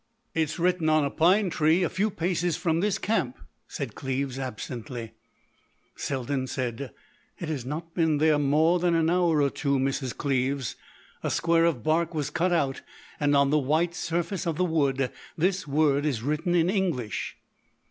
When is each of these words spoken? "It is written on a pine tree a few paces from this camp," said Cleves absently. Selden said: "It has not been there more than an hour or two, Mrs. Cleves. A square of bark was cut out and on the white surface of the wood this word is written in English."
"It 0.33 0.41
is 0.49 0.57
written 0.57 0.89
on 0.89 1.05
a 1.05 1.11
pine 1.11 1.51
tree 1.51 1.83
a 1.83 1.87
few 1.89 2.09
paces 2.09 2.57
from 2.57 2.79
this 2.79 2.97
camp," 2.97 3.37
said 3.67 3.93
Cleves 3.93 4.39
absently. 4.39 5.11
Selden 5.95 6.47
said: 6.47 6.89
"It 7.37 7.49
has 7.49 7.65
not 7.65 7.93
been 7.93 8.17
there 8.17 8.39
more 8.39 8.79
than 8.79 8.95
an 8.95 9.11
hour 9.11 9.43
or 9.43 9.51
two, 9.51 9.77
Mrs. 9.77 10.17
Cleves. 10.17 10.75
A 11.21 11.29
square 11.29 11.65
of 11.65 11.83
bark 11.83 12.15
was 12.15 12.31
cut 12.31 12.51
out 12.51 12.81
and 13.19 13.35
on 13.35 13.51
the 13.51 13.59
white 13.59 13.93
surface 13.93 14.47
of 14.47 14.57
the 14.57 14.65
wood 14.65 15.11
this 15.37 15.67
word 15.67 16.03
is 16.03 16.23
written 16.23 16.55
in 16.55 16.67
English." 16.67 17.37